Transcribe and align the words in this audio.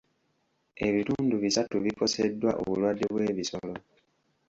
Ebitundu 0.87 1.35
bisatu 1.43 1.75
bikoseddwa 1.85 2.51
obulwadde 2.61 3.05
bw'ebisolo. 3.11 3.73